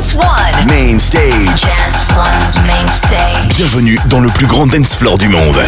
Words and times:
Dance 0.00 0.14
One. 0.14 0.66
Main 0.66 0.98
stage. 0.98 1.60
Dance 1.60 2.08
One's 2.16 2.56
main 2.66 2.88
stage. 2.88 3.54
Bienvenue 3.58 3.98
dans 4.08 4.20
le 4.20 4.30
plus 4.30 4.46
grand 4.46 4.66
dance 4.66 4.94
floor 4.94 5.18
du 5.18 5.28
monde. 5.28 5.60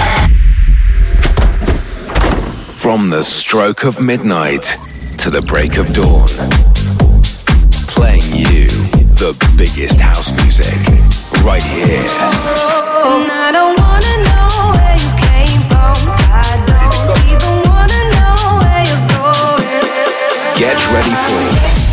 From 2.76 3.10
the 3.10 3.22
stroke 3.22 3.84
of 3.84 4.00
midnight 4.00 4.78
to 5.18 5.28
the 5.28 5.42
break 5.42 5.76
of 5.76 5.92
dawn. 5.92 6.24
Playing 7.88 8.22
you 8.34 8.68
the 9.20 9.36
biggest 9.58 10.00
house 10.00 10.32
music 10.40 10.72
right 11.44 11.62
here. 11.62 12.00
And 13.04 13.30
I 13.30 13.52
don't 13.52 13.78
wanna 13.78 14.16
know 14.24 14.72
where 14.72 14.96
you 14.96 15.12
came 15.20 15.60
from. 15.68 15.92
I 16.32 16.56
don't 16.64 17.20
even 17.28 17.68
wanna 17.68 18.00
know 18.16 18.60
where 18.64 18.80
you're 18.80 19.08
going. 19.12 20.56
Get 20.56 20.78
ready 20.90 21.14
for 21.26 21.91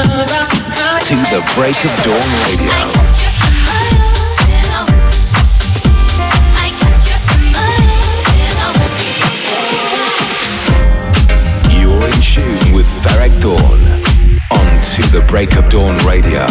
To 0.00 0.06
the 1.28 1.42
Break 1.54 1.76
of 1.84 1.92
Dawn 2.04 2.30
Radio. 2.46 3.80
You're 11.70 12.06
in 12.06 12.20
tune 12.22 12.72
with 12.72 12.86
Ferreck 13.02 13.38
Dawn 13.40 13.80
on 14.50 14.82
To 14.82 15.02
the 15.12 15.24
Break 15.28 15.56
of 15.56 15.68
Dawn 15.68 15.96
Radio. 16.06 16.46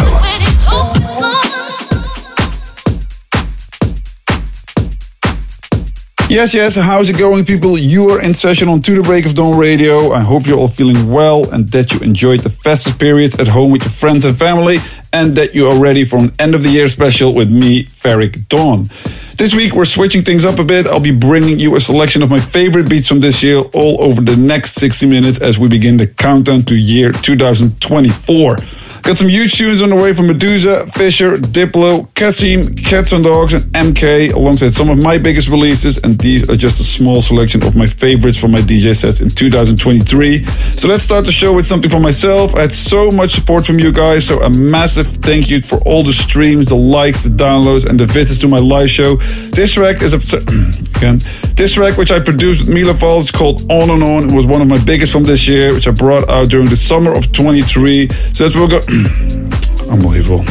Yes, 6.30 6.54
yes, 6.54 6.76
how's 6.76 7.10
it 7.10 7.18
going, 7.18 7.44
people? 7.44 7.76
You 7.76 8.10
are 8.10 8.22
in 8.22 8.34
session 8.34 8.68
on 8.68 8.80
To 8.82 8.94
the 8.94 9.02
Break 9.02 9.26
of 9.26 9.34
Dawn 9.34 9.58
Radio. 9.58 10.12
I 10.12 10.20
hope 10.20 10.46
you're 10.46 10.60
all 10.60 10.68
feeling 10.68 11.10
well 11.10 11.50
and 11.52 11.68
that 11.70 11.92
you 11.92 11.98
enjoyed 11.98 12.40
the 12.40 12.50
festive 12.50 13.00
periods 13.00 13.40
at 13.40 13.48
home 13.48 13.72
with 13.72 13.82
your 13.82 13.90
friends 13.90 14.24
and 14.24 14.38
family, 14.38 14.78
and 15.12 15.34
that 15.36 15.56
you 15.56 15.66
are 15.66 15.76
ready 15.76 16.04
for 16.04 16.18
an 16.18 16.32
end 16.38 16.54
of 16.54 16.62
the 16.62 16.68
year 16.68 16.86
special 16.86 17.34
with 17.34 17.50
me, 17.50 17.84
Ferreck 17.86 18.46
Dawn. 18.46 18.90
This 19.38 19.56
week, 19.56 19.72
we're 19.74 19.84
switching 19.84 20.22
things 20.22 20.44
up 20.44 20.60
a 20.60 20.64
bit. 20.64 20.86
I'll 20.86 21.00
be 21.00 21.10
bringing 21.10 21.58
you 21.58 21.74
a 21.74 21.80
selection 21.80 22.22
of 22.22 22.30
my 22.30 22.38
favorite 22.38 22.88
beats 22.88 23.08
from 23.08 23.18
this 23.18 23.42
year 23.42 23.58
all 23.74 24.00
over 24.00 24.20
the 24.20 24.36
next 24.36 24.74
60 24.76 25.06
minutes 25.06 25.40
as 25.40 25.58
we 25.58 25.66
begin 25.66 25.96
the 25.96 26.06
countdown 26.06 26.62
to 26.66 26.76
year 26.76 27.10
2024. 27.10 28.56
Got 29.02 29.16
some 29.16 29.28
huge 29.28 29.54
tunes 29.54 29.80
on 29.82 29.88
the 29.88 29.96
way 29.96 30.12
from 30.12 30.26
Meduza, 30.26 30.92
Fisher, 30.92 31.36
Diplo, 31.36 32.12
Cassim, 32.14 32.74
Cats 32.76 33.12
and 33.12 33.24
Dogs, 33.24 33.54
and 33.54 33.64
MK, 33.72 34.32
alongside 34.32 34.72
some 34.72 34.90
of 34.90 35.02
my 35.02 35.18
biggest 35.18 35.48
releases. 35.48 35.98
And 35.98 36.18
these 36.18 36.48
are 36.48 36.56
just 36.56 36.80
a 36.80 36.84
small 36.84 37.20
selection 37.20 37.62
of 37.64 37.74
my 37.74 37.86
favorites 37.86 38.36
from 38.38 38.52
my 38.52 38.60
DJ 38.60 38.94
sets 38.94 39.20
in 39.20 39.30
2023. 39.30 40.44
So 40.76 40.88
let's 40.88 41.02
start 41.02 41.24
the 41.24 41.32
show 41.32 41.54
with 41.54 41.66
something 41.66 41.90
for 41.90 42.00
myself. 42.00 42.54
I 42.54 42.62
had 42.62 42.72
so 42.72 43.10
much 43.10 43.32
support 43.32 43.66
from 43.66 43.78
you 43.78 43.90
guys, 43.90 44.26
so 44.26 44.40
a 44.42 44.50
massive 44.50 45.06
thank 45.06 45.50
you 45.50 45.60
for 45.60 45.78
all 45.80 46.04
the 46.04 46.12
streams, 46.12 46.66
the 46.66 46.76
likes, 46.76 47.24
the 47.24 47.30
downloads, 47.30 47.88
and 47.88 47.98
the 47.98 48.06
visits 48.06 48.38
to 48.40 48.48
my 48.48 48.58
live 48.58 48.90
show. 48.90 49.16
This 49.16 49.74
track 49.74 50.02
is 50.02 50.14
a 50.14 50.18
again. 51.00 51.18
This 51.56 51.74
track, 51.74 51.96
which 51.96 52.10
I 52.10 52.20
produced 52.20 52.66
with 52.66 52.74
Mila 52.74 52.94
Falls, 52.94 53.30
called 53.30 53.70
On 53.70 53.90
and 53.90 54.02
On, 54.02 54.30
It 54.30 54.34
was 54.34 54.46
one 54.46 54.62
of 54.62 54.68
my 54.68 54.82
biggest 54.82 55.12
from 55.12 55.24
this 55.24 55.48
year, 55.48 55.74
which 55.74 55.88
I 55.88 55.90
brought 55.90 56.28
out 56.28 56.48
during 56.50 56.68
the 56.68 56.76
summer 56.76 57.12
of 57.12 57.32
23. 57.32 58.08
So 58.32 58.44
let's 58.44 58.56
we'll 58.56 58.68
go. 58.68 58.80
Unbelievable. 59.90 60.44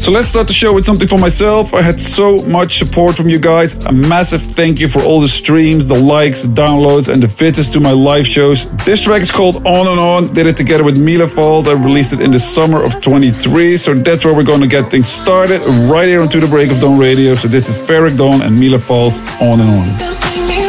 So 0.00 0.10
let's 0.10 0.28
start 0.28 0.46
the 0.46 0.52
show 0.52 0.74
with 0.74 0.84
something 0.84 1.06
for 1.06 1.18
myself. 1.18 1.74
I 1.74 1.82
had 1.82 2.00
so 2.00 2.42
much 2.46 2.78
support 2.78 3.16
from 3.16 3.28
you 3.28 3.38
guys. 3.38 3.74
A 3.84 3.92
massive 3.92 4.40
thank 4.40 4.80
you 4.80 4.88
for 4.88 5.02
all 5.02 5.20
the 5.20 5.28
streams, 5.28 5.86
the 5.86 5.98
likes, 5.98 6.42
the 6.42 6.48
downloads, 6.48 7.12
and 7.12 7.22
the 7.22 7.26
visits 7.26 7.70
to 7.74 7.80
my 7.80 7.92
live 7.92 8.26
shows. 8.26 8.66
This 8.84 9.02
track 9.02 9.20
is 9.20 9.30
called 9.30 9.56
On 9.66 9.86
and 9.86 10.00
On. 10.00 10.32
Did 10.32 10.46
it 10.46 10.56
together 10.56 10.82
with 10.82 10.98
Mila 10.98 11.28
Falls. 11.28 11.68
I 11.68 11.74
released 11.74 12.12
it 12.12 12.22
in 12.22 12.32
the 12.32 12.40
summer 12.40 12.82
of 12.82 13.00
23. 13.02 13.76
So 13.76 13.94
that's 13.94 14.24
where 14.24 14.34
we're 14.34 14.42
going 14.42 14.62
to 14.62 14.66
get 14.66 14.90
things 14.90 15.06
started 15.06 15.60
right 15.88 16.08
here 16.08 16.22
on 16.22 16.28
To 16.30 16.40
the 16.40 16.48
Break 16.48 16.72
of 16.72 16.80
Dawn 16.80 16.98
Radio. 16.98 17.34
So 17.34 17.46
this 17.46 17.68
is 17.68 17.78
Ferreck 17.78 18.16
Dawn 18.16 18.42
and 18.42 18.58
Mila 18.58 18.78
Falls 18.78 19.20
On 19.40 19.60
and 19.60 19.70
On. 19.70 20.59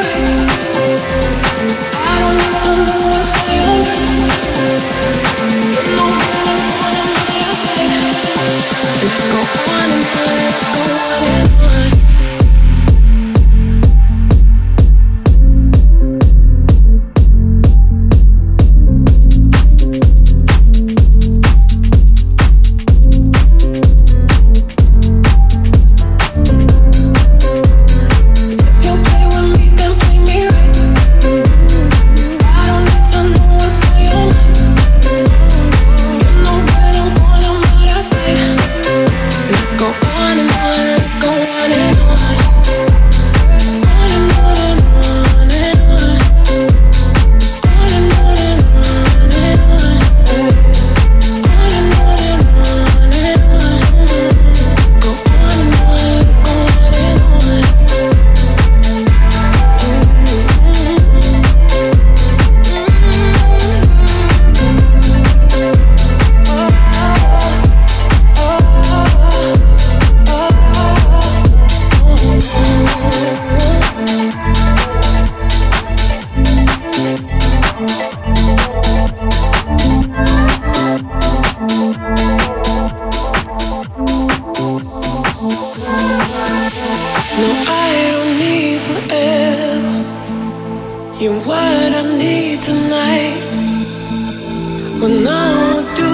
When 95.01 95.27
I 95.27 95.95
do. 95.97 96.11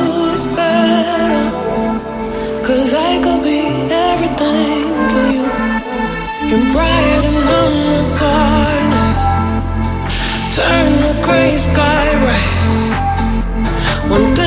Cause 2.68 2.94
I 2.94 3.20
could 3.24 3.44
be 3.44 3.60
everything 4.10 4.88
for 5.12 5.26
you. 5.36 5.46
You're 6.50 6.68
darkness. 8.20 9.24
Turn 10.56 10.92
the 11.06 11.14
gray 11.26 11.56
sky 11.58 12.08
right. 12.28 12.50
One 14.10 14.36
thing 14.36 14.47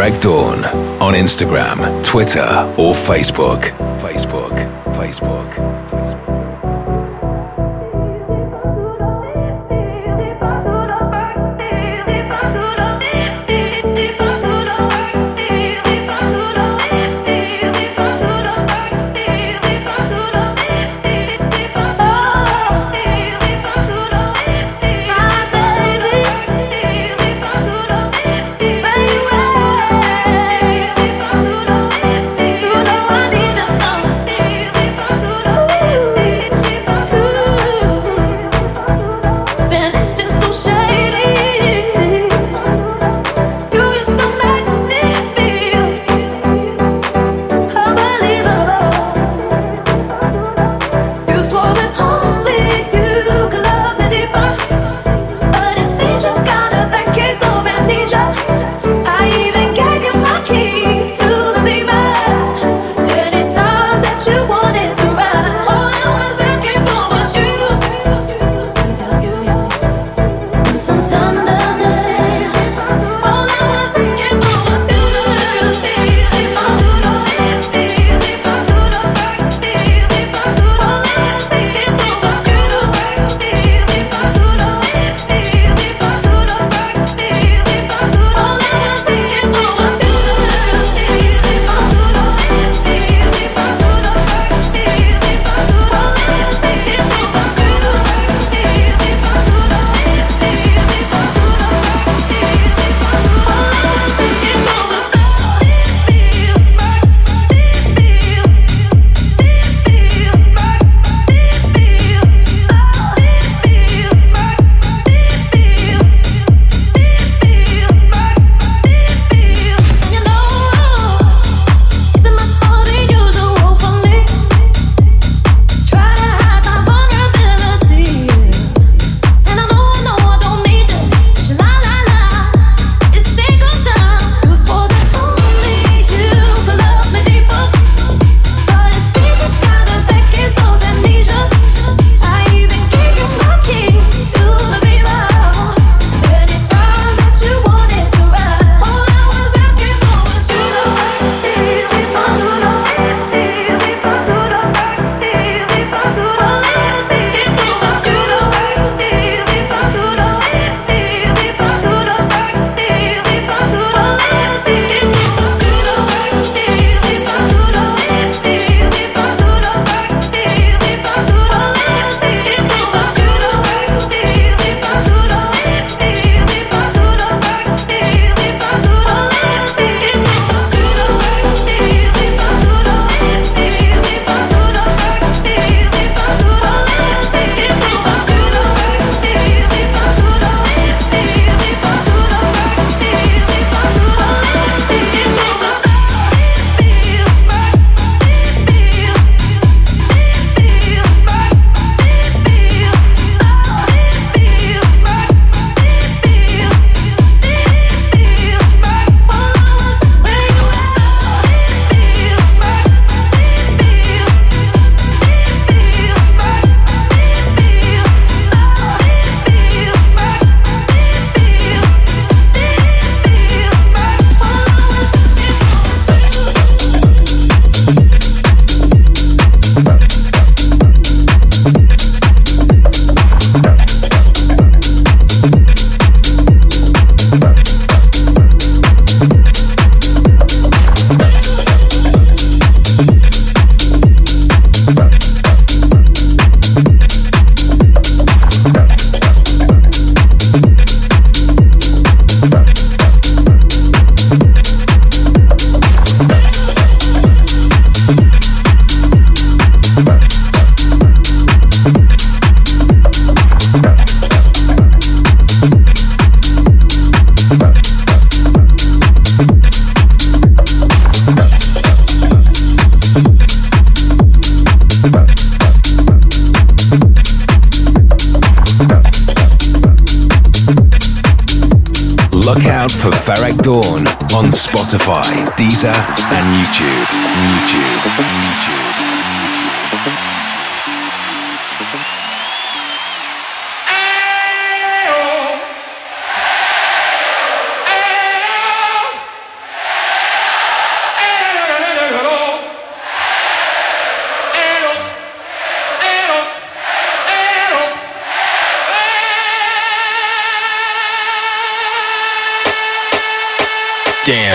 Ferreck 0.00 0.22
Dawn 0.22 0.64
on 1.02 1.12
Instagram, 1.12 2.02
Twitter, 2.02 2.40
or. 2.78 2.94
Facebook, 2.94 3.89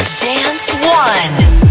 Dance 0.06 0.76
One. 0.86 1.65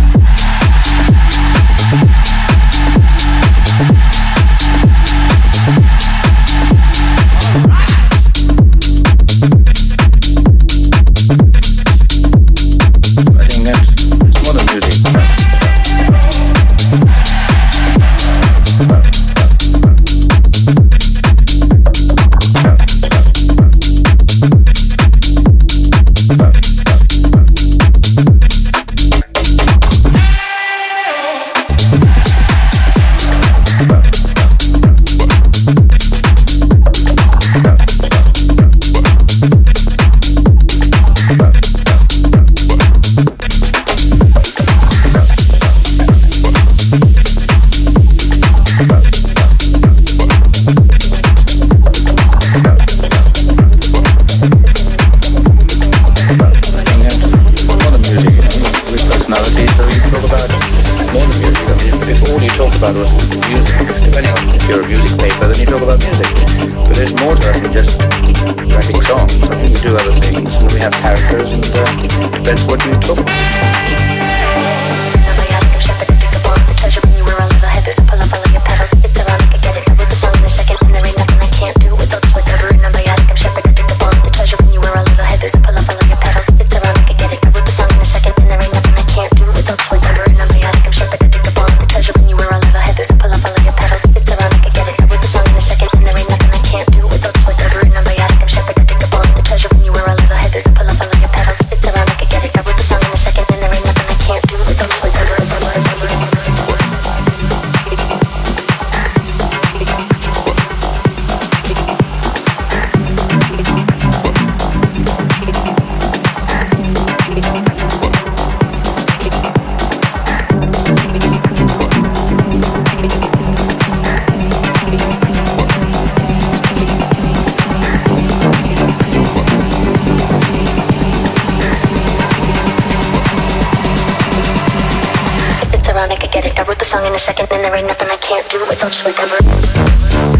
song 136.94 137.06
in 137.06 137.14
a 137.14 137.18
second 137.18 137.48
and 137.50 137.64
there 137.64 137.74
ain't 137.74 137.88
nothing 137.88 138.08
I 138.08 138.16
can't 138.18 138.48
do. 138.50 138.64
It's 138.70 138.82
all 138.82 138.90
just 138.90 139.04
whatever. 139.04 140.33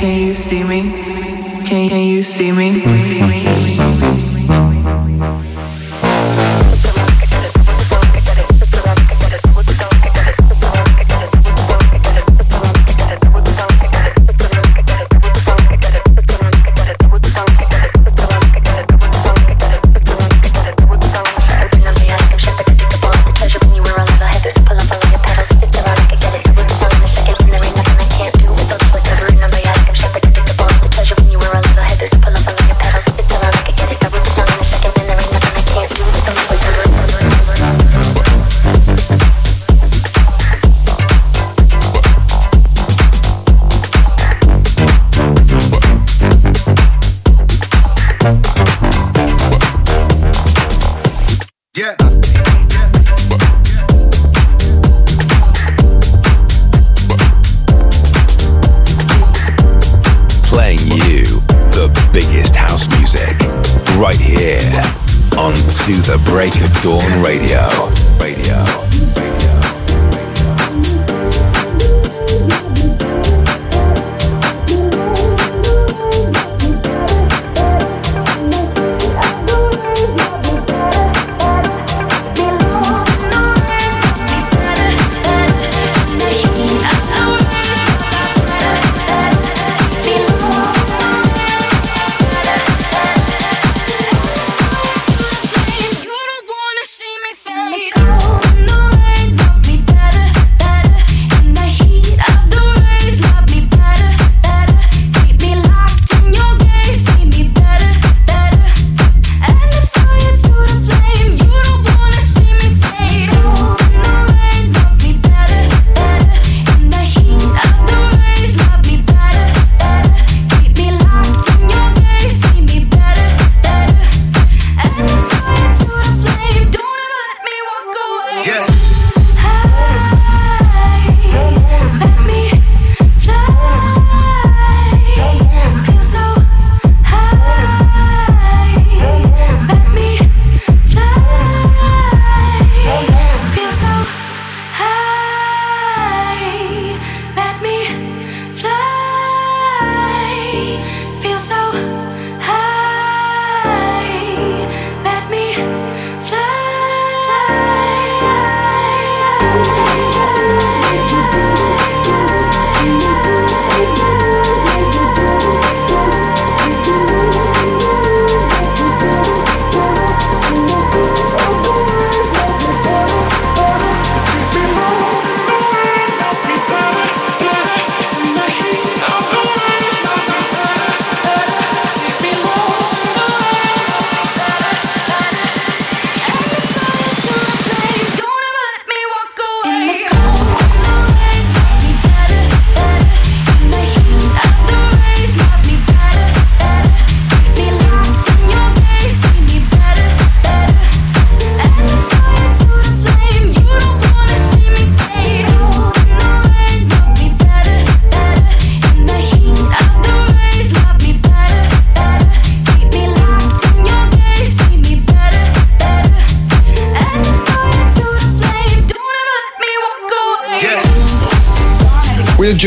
Can 0.00 0.18
you 0.18 0.34
see 0.34 0.64
me? 0.64 0.80
Can, 1.66 1.90
can 1.90 2.04
you 2.04 2.22
see 2.22 2.52
me? 2.52 4.29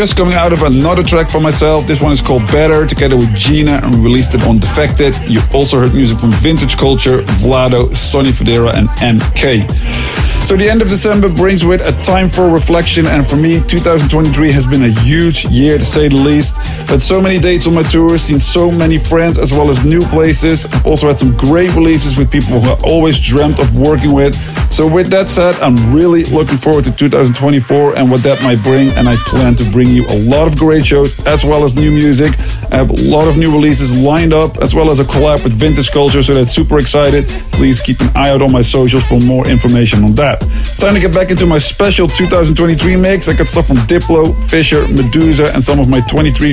Just 0.03 0.17
coming 0.17 0.33
out 0.33 0.51
of 0.51 0.63
another 0.63 1.01
track 1.01 1.29
for 1.29 1.39
myself. 1.39 1.87
This 1.87 2.01
one 2.01 2.11
is 2.11 2.19
called 2.19 2.45
Better, 2.47 2.85
together 2.85 3.15
with 3.15 3.33
Gina, 3.37 3.79
and 3.81 3.95
we 3.95 4.01
released 4.01 4.33
it 4.33 4.43
on 4.43 4.59
Defected. 4.59 5.15
You 5.29 5.39
also 5.53 5.79
heard 5.79 5.93
music 5.93 6.19
from 6.19 6.31
Vintage 6.31 6.75
Culture, 6.75 7.21
Vlado, 7.39 7.95
Sonny 7.95 8.31
Fodera, 8.31 8.73
and 8.73 8.89
MK. 8.99 10.32
So 10.43 10.57
the 10.57 10.69
end 10.69 10.81
of 10.81 10.89
December 10.89 11.29
brings 11.29 11.63
with 11.63 11.79
a 11.81 11.93
time 12.03 12.27
for 12.27 12.49
reflection, 12.49 13.07
and 13.07 13.25
for 13.25 13.37
me, 13.37 13.61
2023 13.65 14.51
has 14.51 14.67
been 14.67 14.83
a 14.83 14.91
huge 15.01 15.45
year 15.45 15.77
to 15.77 15.85
say 15.85 16.09
the 16.09 16.17
least. 16.17 16.57
Had 16.89 17.01
so 17.01 17.21
many 17.21 17.39
dates 17.39 17.65
on 17.65 17.73
my 17.73 17.83
tour, 17.83 18.17
seen 18.17 18.39
so 18.39 18.69
many 18.69 18.99
friends 18.99 19.39
as 19.39 19.53
well 19.53 19.69
as 19.69 19.85
new 19.85 20.01
places. 20.01 20.67
Also 20.85 21.07
had 21.07 21.17
some 21.17 21.35
great 21.37 21.73
releases 21.73 22.17
with 22.17 22.29
people 22.29 22.59
who 22.59 22.69
I 22.69 22.79
always 22.83 23.17
dreamt 23.17 23.57
of 23.59 23.77
working 23.77 24.11
with. 24.11 24.35
So 24.69 24.85
with 24.85 25.09
that 25.11 25.29
said, 25.29 25.55
I'm 25.61 25.77
really 25.95 26.25
looking 26.25 26.57
forward 26.57 26.83
to 26.85 26.91
2024 26.91 27.95
and 27.95 28.11
what 28.11 28.21
that 28.23 28.43
might 28.43 28.61
bring, 28.63 28.89
and 28.89 29.07
I 29.07 29.15
plan 29.15 29.55
to 29.55 29.63
bring 29.71 29.89
you 29.89 30.05
a 30.07 30.17
lot 30.27 30.45
of 30.47 30.57
great 30.57 30.85
shows 30.85 31.25
as 31.25 31.45
well 31.45 31.63
as 31.63 31.75
new 31.75 31.89
music. 31.89 32.37
I 32.69 32.75
have 32.77 32.89
a 32.89 33.01
lot 33.09 33.27
of 33.27 33.37
new 33.37 33.51
releases 33.51 33.97
lined 33.97 34.33
up, 34.33 34.57
as 34.57 34.75
well 34.75 34.91
as 34.91 34.99
a 34.99 35.03
collab 35.05 35.43
with 35.43 35.53
Vintage 35.53 35.91
Culture, 35.91 36.21
so 36.21 36.33
that's 36.33 36.51
super 36.51 36.79
excited. 36.79 37.27
Please 37.53 37.79
keep 37.79 38.01
an 38.01 38.09
eye 38.15 38.29
out 38.29 38.41
on 38.41 38.51
my 38.51 38.61
socials 38.61 39.05
for 39.05 39.19
more 39.21 39.47
information 39.47 40.03
on 40.03 40.15
that. 40.15 40.32
It's 40.41 40.79
time 40.79 40.93
to 40.95 40.99
get 40.99 41.13
back 41.13 41.31
into 41.31 41.45
my 41.45 41.57
special 41.57 42.07
2023 42.07 42.95
mix. 42.95 43.27
I 43.27 43.33
got 43.33 43.47
stuff 43.47 43.67
from 43.67 43.77
Diplo, 43.77 44.33
Fisher, 44.49 44.83
Meduza, 44.85 45.53
and 45.53 45.63
some 45.63 45.79
of 45.79 45.87
my 45.87 46.01
23. 46.01 46.51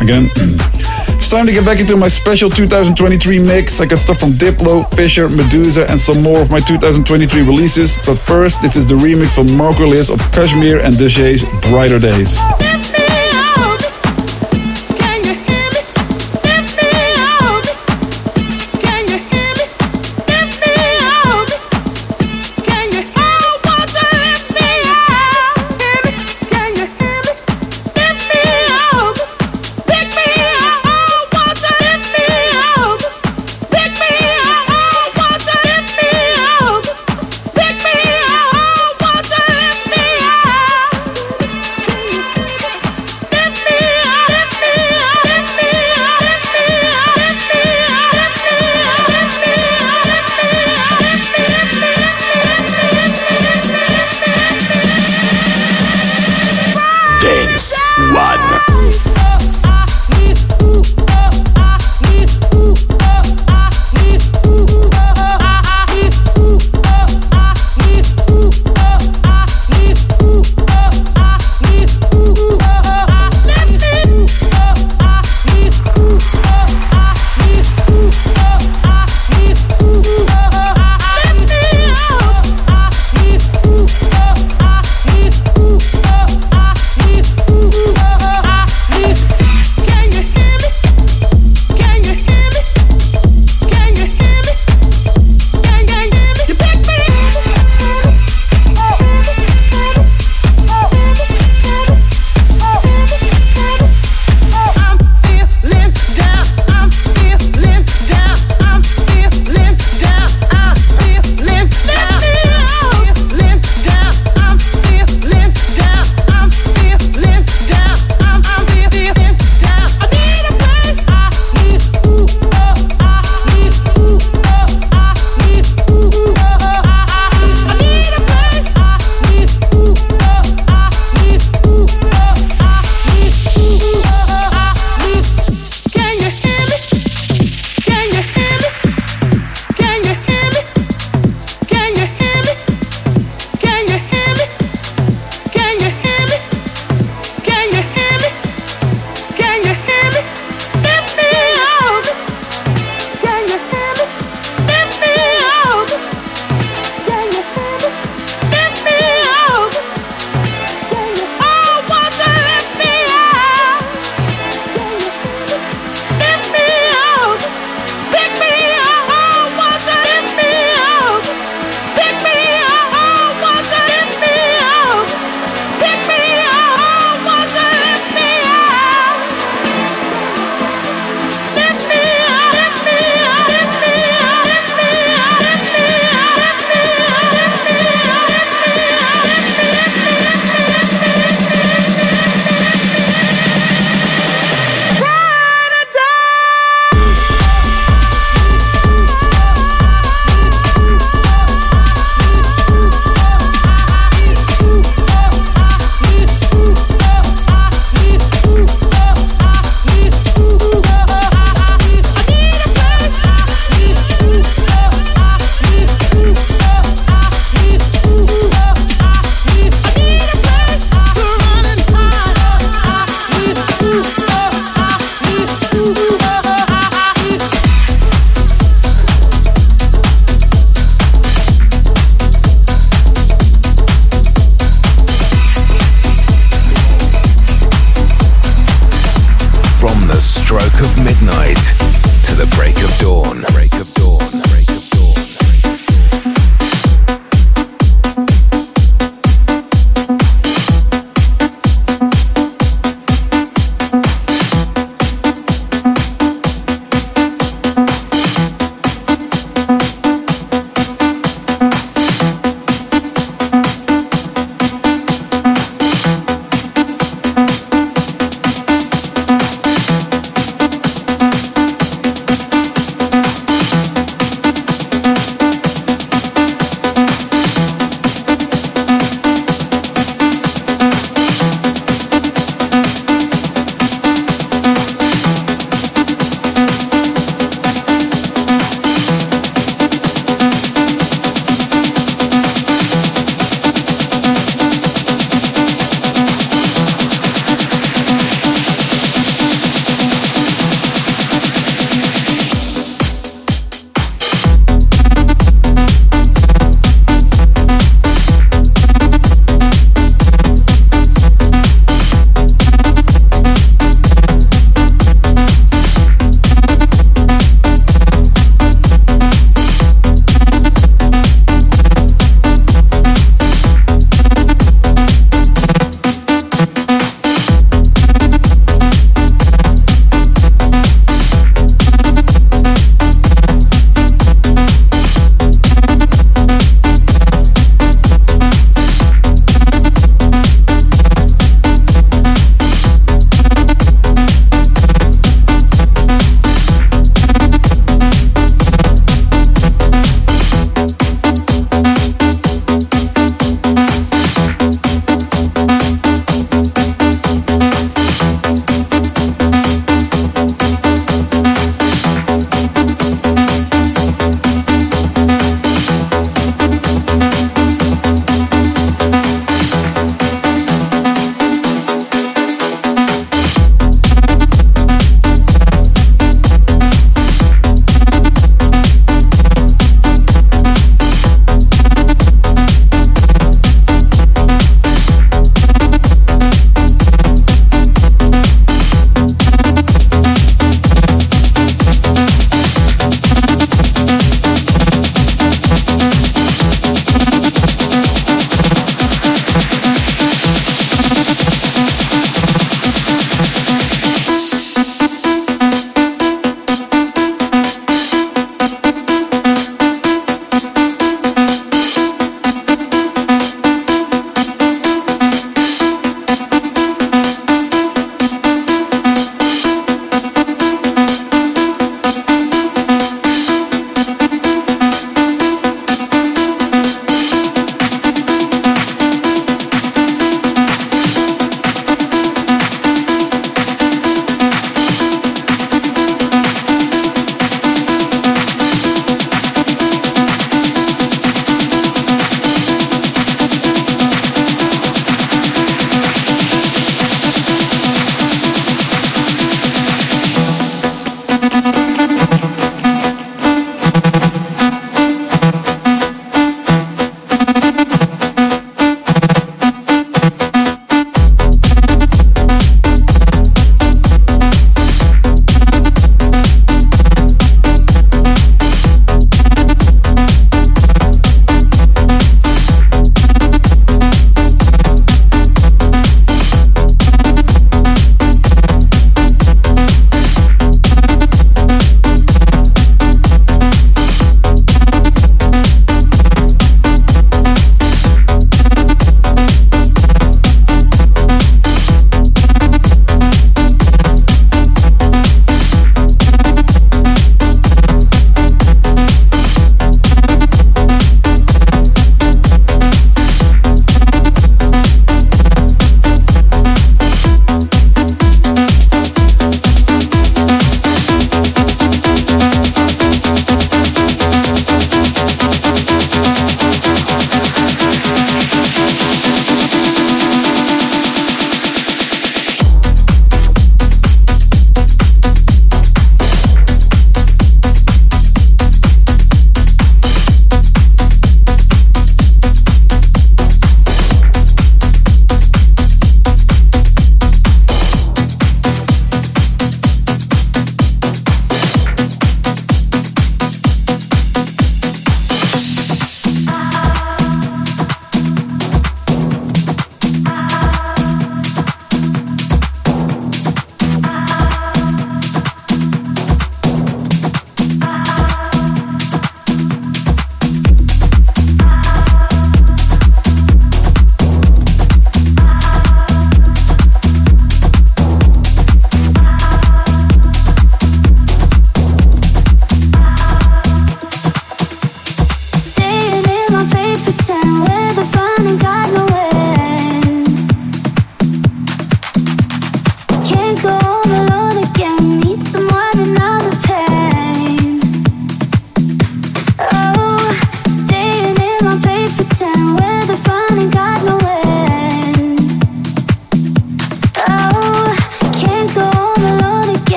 Again. 0.00 0.26
Mm. 0.26 1.16
It's 1.16 1.30
time 1.30 1.46
to 1.46 1.52
get 1.52 1.64
back 1.64 1.78
into 1.78 1.96
my 1.96 2.08
special 2.08 2.50
2023 2.50 3.38
mix. 3.38 3.80
I 3.80 3.86
got 3.86 4.00
stuff 4.00 4.18
from 4.18 4.30
Diplo, 4.30 4.88
Fisher, 4.96 5.28
Meduza, 5.28 5.88
and 5.88 5.98
some 5.98 6.20
more 6.22 6.40
of 6.40 6.50
my 6.50 6.58
2023 6.58 7.42
releases. 7.42 7.96
But 7.98 8.16
first, 8.16 8.60
this 8.60 8.74
is 8.74 8.86
the 8.86 8.94
remix 8.94 9.34
from 9.34 9.56
Marco 9.56 9.86
Lys 9.86 10.10
of 10.10 10.18
Cajmere 10.32 10.82
and 10.82 10.94
Dajae's 10.94 11.44
Brighter 11.70 12.00
Days. 12.00 12.38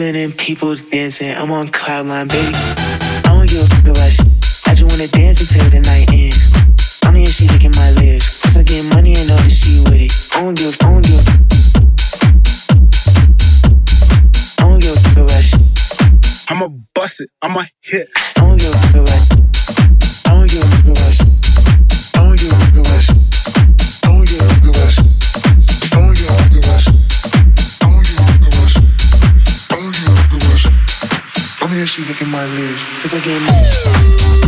spinning, 0.00 0.32
people 0.32 0.74
dancing. 0.90 1.30
I'm 1.36 1.50
on 1.50 1.68
cloud 1.68 2.06
nine, 2.06 2.26
baby. 2.26 2.54
I 2.54 3.36
don't 3.36 3.46
give 3.46 3.60
a 3.60 3.68
fuck 3.68 3.88
about 3.88 4.10
shit. 4.10 4.26
I 4.66 4.74
just 4.74 4.90
wanna 4.90 5.06
dance 5.08 5.42
until 5.42 5.68
the 5.68 5.80
night 5.80 6.08
ends. 6.08 6.40
I'm 7.04 7.14
here, 7.14 7.26
she 7.26 7.46
licking 7.48 7.72
my 7.76 7.90
lips. 7.90 8.24
Since 8.40 8.56
I 8.56 8.62
get 8.62 8.82
money 8.94 9.12
I 9.14 9.24
know 9.26 9.36
that 9.36 9.50
she 9.50 9.80
with 9.80 10.00
it. 10.00 10.12
I 10.32 10.40
don't 10.40 10.56
give, 10.56 10.74
I 10.80 10.88
don't 10.88 11.04
give. 11.04 11.20
I 14.56 14.62
don't 14.64 14.80
give 14.80 14.96
a 14.96 15.00
fuck 15.04 15.18
about 15.18 15.44
shit. 15.44 15.60
I'ma 16.48 16.68
bust 16.94 17.20
it, 17.20 17.28
I'ma 17.42 17.64
hit. 17.82 18.08
I 18.16 18.40
don't 18.40 18.56
give 18.56 18.72
a 18.72 18.78
fuck 18.78 18.94
about 18.96 19.09
my 32.30 32.46
knee, 32.54 32.74
cause 33.00 33.14
I 33.14 33.20
gave 33.24 33.40
my 33.46 34.39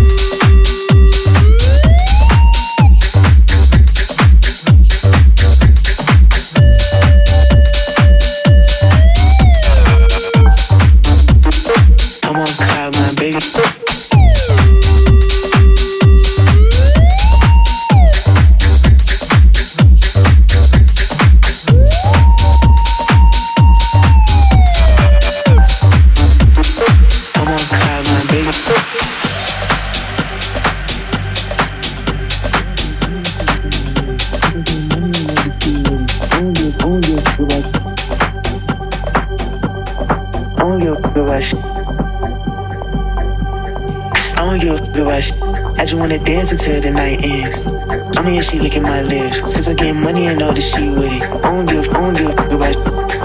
you 45.92 45.98
wanna 45.98 46.18
dance 46.18 46.52
until 46.52 46.80
the 46.80 46.90
night 46.90 47.20
ends. 47.22 48.16
I'm 48.16 48.24
here, 48.24 48.42
she 48.42 48.58
licking 48.58 48.82
my 48.82 49.02
lips. 49.02 49.38
Since 49.52 49.68
I 49.68 49.74
get 49.74 49.94
money, 49.94 50.26
I 50.28 50.34
know 50.34 50.50
that 50.50 50.62
she 50.62 50.88
with 50.88 51.12
it. 51.12 51.22
I 51.22 51.52
don't 51.52 51.66
give, 51.66 51.88
I 51.90 51.92
don't 51.92 52.16
give 52.16 52.30
about 52.32 53.21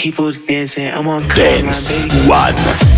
people 0.00 0.32
dancing. 0.32 0.86
I'm 0.86 1.06
on 1.06 1.20
call, 1.28 1.36
Dance 1.36 1.94
my 1.94 2.08
baby. 2.08 2.28
One. 2.28 2.89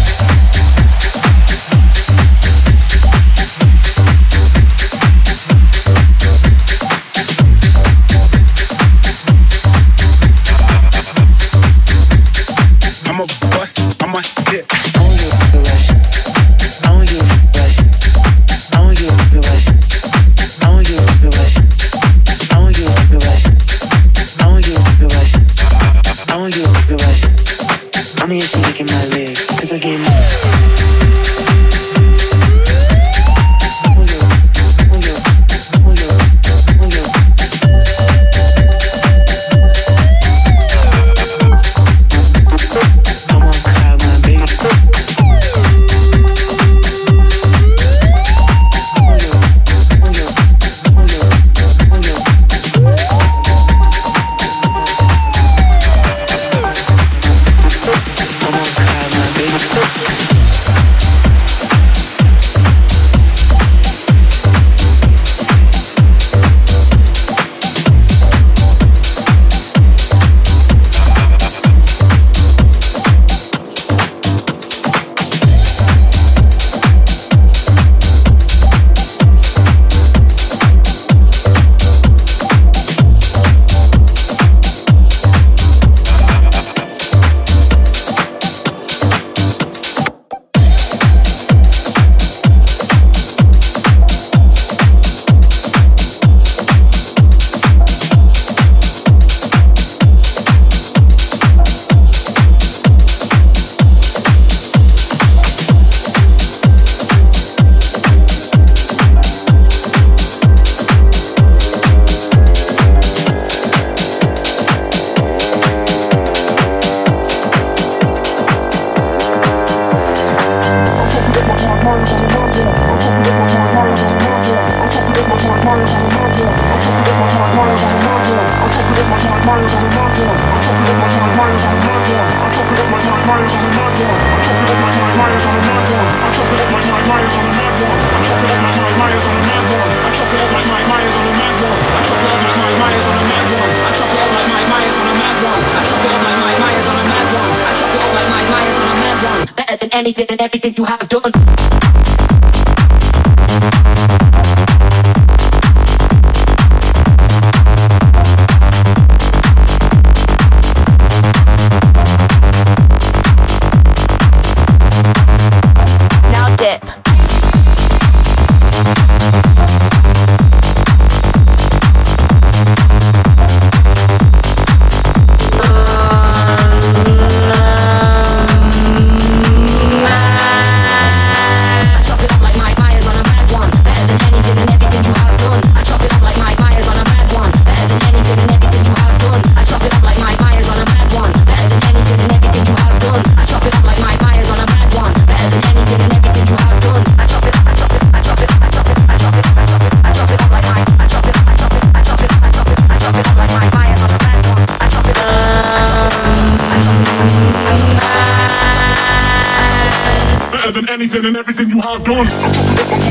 on. 212.18 213.01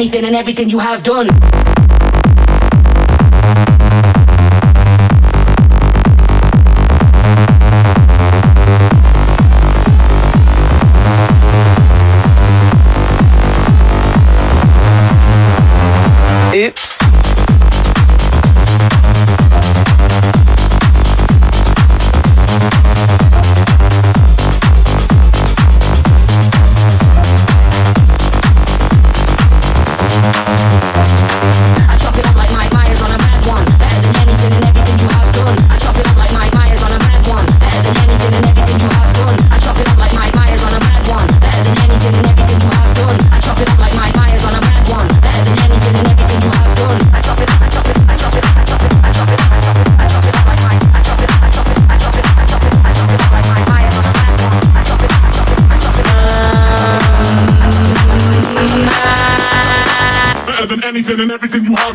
anything 0.00 0.24
and 0.24 0.34
everything 0.34 0.70
you 0.70 0.78
have 0.78 1.02
done. 1.02 1.59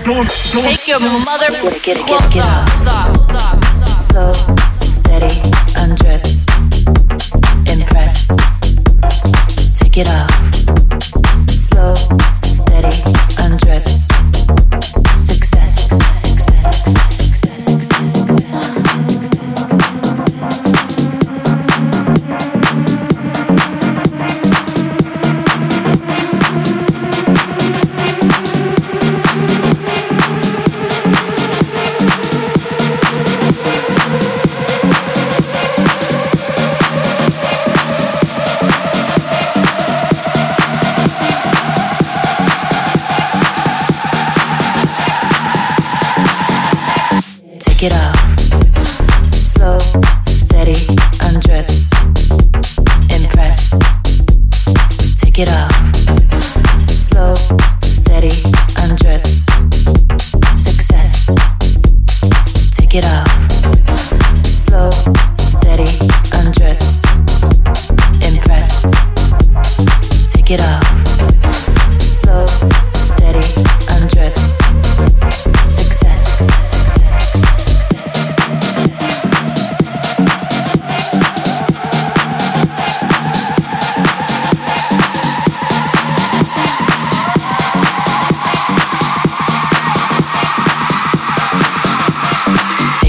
Take 0.06 0.88
your 0.88 1.00
mother. 1.00 1.50
Get, 1.50 1.84
get, 1.84 2.06
get, 2.06 2.32
get 2.32 2.46
up. 2.46 3.88
Slow, 3.88 4.34
steady, 4.80 5.42
undress. 5.82 6.35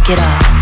Get 0.06 0.20
off. 0.20 0.55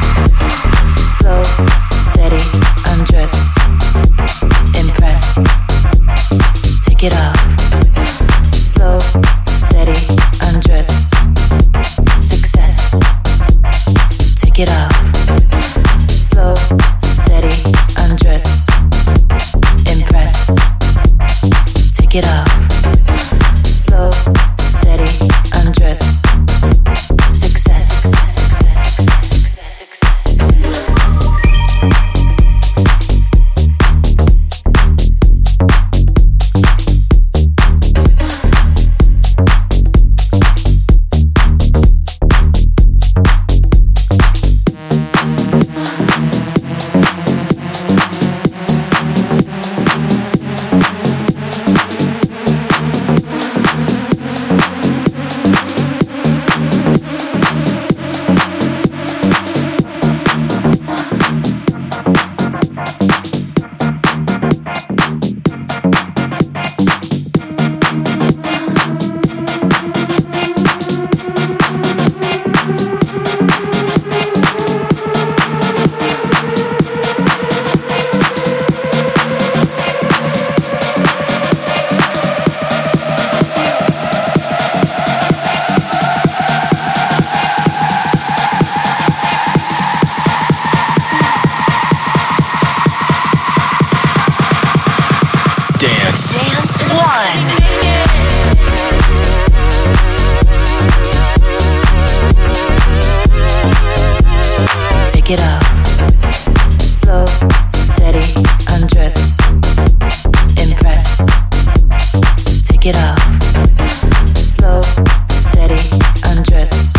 It 112.87 112.97
off. 112.97 114.37
Slow, 114.37 114.83
steady, 115.31 115.81
undress. 116.27 116.93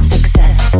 Success. 0.00 0.72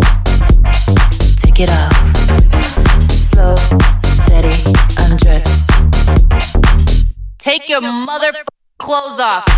Take 1.40 1.61
it 1.61 1.70
off. 1.70 3.11
Slow, 3.11 3.55
steady, 4.03 4.57
undress. 4.98 5.66
Take 7.38 7.68
your 7.68 7.80
mother 7.80 8.32
clothes 8.78 9.20
off. 9.20 9.51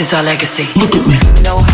Is 0.00 0.14
our 0.14 0.22
legacy. 0.22 0.66
Look 0.76 0.94
at 0.94 1.06
me. 1.06 1.18
No. 1.42 1.58
No 1.60 1.69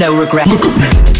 No 0.00 0.18
regret. 0.18 1.19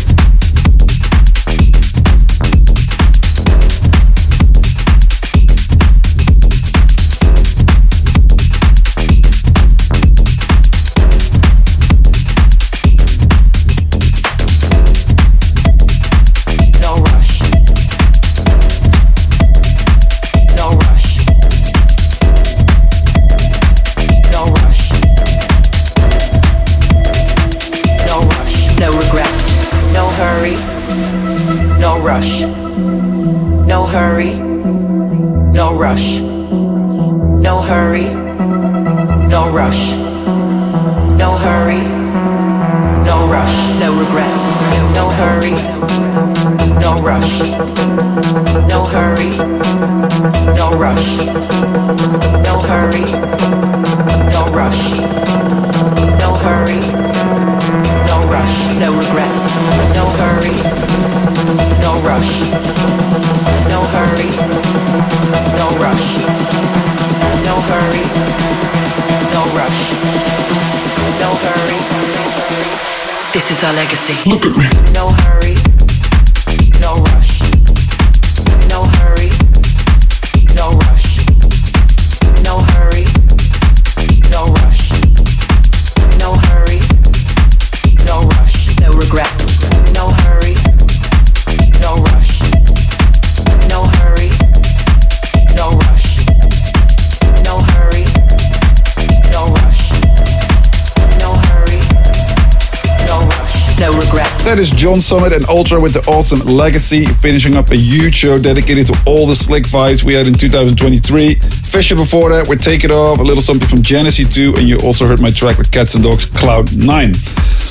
That 104.45 104.59
is 104.59 104.71
John 104.71 105.01
Summit 105.01 105.33
and 105.33 105.49
Ultra 105.49 105.81
with 105.81 105.95
the 105.95 106.01
awesome 106.11 106.41
Legacy, 106.41 107.07
finishing 107.07 107.57
up 107.57 107.71
a 107.71 107.77
huge 107.77 108.15
show 108.15 108.39
dedicated 108.39 108.87
to 108.89 109.03
all 109.07 109.27
the 109.27 109.35
slick 109.35 109.65
vibes 109.65 110.03
we 110.03 110.13
had 110.13 110.27
in 110.27 110.35
2023. 110.35 111.35
Fisher 111.37 111.95
before 111.95 112.31
that 112.31 112.49
with 112.49 112.61
Take 112.61 112.85
It 112.85 112.91
Off, 112.91 113.21
a 113.21 113.23
little 113.23 113.43
something 113.43 113.69
from 113.69 113.81
Genesee 113.81 114.25
2, 114.25 114.57
and 114.57 114.69
you 114.69 114.77
also 114.79 115.07
heard 115.07 115.21
my 115.21 115.31
track 115.31 115.57
with 115.57 115.71
Cats 115.71 115.95
and 115.95 116.05
Dogs, 116.05 116.27
Cloud 116.27 116.77
9. 116.77 117.13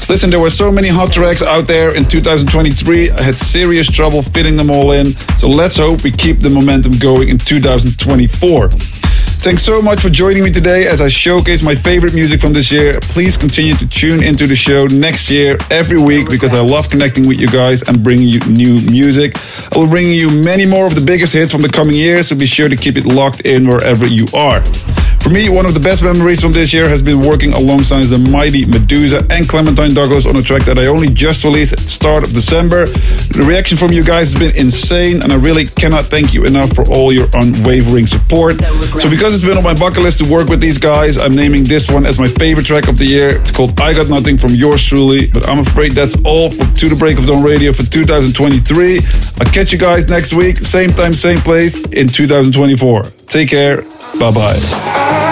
Listen, 0.08 0.30
there 0.32 0.40
were 0.40 0.50
so 0.50 0.72
many 0.72 0.88
hot 0.88 1.14
tracks 1.14 1.44
out 1.44 1.68
there 1.68 1.96
in 1.96 2.06
2023. 2.06 3.12
I 3.12 3.22
had 3.22 3.38
serious 3.38 3.88
trouble 3.88 4.24
fitting 4.24 4.56
them 4.56 4.72
all 4.72 4.92
in, 4.92 5.14
so 5.38 5.48
let's 5.48 5.76
hope 5.76 6.04
we 6.04 6.12
keep 6.12 6.40
the 6.40 6.50
momentum 6.50 6.94
going 6.98 7.30
in 7.30 7.38
2024. 7.38 8.70
Thanks 9.42 9.64
so 9.64 9.82
much 9.82 10.02
for 10.02 10.10
joining 10.10 10.44
me 10.44 10.52
today 10.52 10.86
as 10.86 11.00
I 11.00 11.08
showcase 11.08 11.64
my 11.64 11.74
favorite 11.74 12.14
music 12.14 12.42
from 12.42 12.52
this 12.52 12.74
year. 12.74 13.00
Please 13.00 13.38
continue 13.38 13.74
to 13.76 13.88
tune 13.88 14.22
into 14.22 14.46
the 14.48 14.56
show 14.56 14.86
next 14.88 15.32
year 15.32 15.58
every 15.72 15.98
week 15.98 16.30
because 16.30 16.54
I 16.54 16.60
love 16.60 16.90
connecting 16.90 17.26
with 17.26 17.40
you 17.40 17.48
guys 17.48 17.82
and 17.84 18.04
bringing 18.04 18.28
you 18.28 18.42
new 18.42 18.82
music. 18.82 19.38
I 19.74 19.78
will 19.78 19.88
bring 19.88 20.12
you 20.12 20.30
many 20.30 20.66
more 20.66 20.86
of 20.88 20.94
the 20.94 21.02
biggest 21.02 21.34
hits 21.34 21.54
from 21.54 21.62
the 21.62 21.70
coming 21.70 21.96
year, 21.96 22.22
so 22.22 22.36
be 22.36 22.46
sure 22.46 22.68
to 22.68 22.76
keep 22.76 22.98
it 22.98 23.06
locked 23.06 23.40
in 23.42 23.66
wherever 23.66 24.06
you 24.06 24.26
are. 24.34 24.62
For 25.22 25.30
me, 25.30 25.50
one 25.50 25.68
of 25.68 25.76
the 25.76 25.80
best 25.80 26.02
memories 26.02 26.42
from 26.42 26.54
this 26.54 26.74
year 26.74 26.90
has 26.90 27.04
been 27.04 27.22
working 27.22 27.54
alongside 27.54 28.06
the 28.06 28.18
mighty 28.18 28.66
Meduza 28.66 29.30
and 29.30 29.48
Clementine 29.48 29.94
Douglas 29.94 30.26
on 30.26 30.36
a 30.38 30.42
track 30.42 30.64
that 30.64 30.80
I 30.80 30.88
only 30.88 31.10
just 31.10 31.44
released 31.44 31.74
at 31.74 31.80
the 31.80 31.88
start 31.88 32.24
of 32.24 32.34
December. 32.34 32.88
The 32.88 33.44
reaction 33.46 33.78
from 33.78 33.92
you 33.92 34.04
guys 34.04 34.34
has 34.34 34.40
been 34.40 34.56
insane, 34.56 35.22
and 35.22 35.32
I 35.32 35.36
really 35.36 35.66
cannot 35.68 36.06
thank 36.06 36.34
you 36.34 36.46
enough 36.46 36.74
for 36.74 36.84
all 36.90 37.14
your 37.14 37.28
unwavering 37.34 38.08
support. 38.08 38.60
So, 38.60 39.10
because 39.10 39.36
it's 39.36 39.46
been 39.46 39.58
on 39.58 39.64
my 39.64 39.76
bucket 39.76 40.02
list 40.02 40.24
to 40.24 40.32
work 40.32 40.48
with 40.48 40.62
these 40.62 40.80
guys, 40.80 41.18
I'm 41.18 41.36
naming 41.36 41.64
this 41.64 41.92
one 41.92 42.08
as 42.08 42.18
my 42.18 42.28
favorite 42.28 42.66
track 42.66 42.88
of 42.88 42.98
the 42.98 43.06
year. 43.06 43.38
It's 43.38 43.52
called 43.52 43.80
I 43.80 43.94
Got 43.94 44.10
Nothing 44.10 44.38
from 44.38 44.56
yours 44.56 44.84
truly, 44.84 45.28
but 45.28 45.48
I'm 45.48 45.60
afraid 45.60 45.92
that's 45.92 46.16
all 46.26 46.50
for 46.50 46.66
To 46.66 46.90
the 46.90 46.96
Break 46.96 47.20
of 47.20 47.28
Dawn 47.28 47.44
Radio 47.44 47.72
for 47.72 47.84
2023. 47.84 49.02
I'll 49.40 49.54
catch 49.54 49.72
you 49.72 49.78
guys 49.78 50.10
next 50.10 50.34
week, 50.34 50.58
same 50.58 50.92
time, 50.92 51.14
same 51.14 51.40
place 51.40 51.78
in 51.92 52.08
2024. 52.08 53.19
Take 53.30 53.50
care. 53.50 53.84
Bye 54.20 54.32
bye. 54.32 55.29